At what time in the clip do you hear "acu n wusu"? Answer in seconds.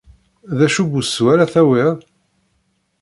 0.65-1.23